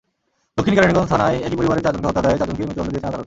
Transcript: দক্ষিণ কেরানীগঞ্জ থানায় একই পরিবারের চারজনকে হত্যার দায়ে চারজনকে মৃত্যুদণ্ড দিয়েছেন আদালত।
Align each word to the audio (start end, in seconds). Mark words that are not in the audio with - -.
দক্ষিণ 0.57 0.73
কেরানীগঞ্জ 0.75 1.07
থানায় 1.13 1.37
একই 1.47 1.57
পরিবারের 1.59 1.83
চারজনকে 1.85 2.07
হত্যার 2.09 2.25
দায়ে 2.25 2.39
চারজনকে 2.39 2.61
মৃত্যুদণ্ড 2.65 2.89
দিয়েছেন 2.91 3.09
আদালত। 3.09 3.19